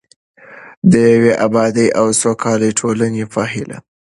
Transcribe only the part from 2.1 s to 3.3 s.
سوکاله ټولنې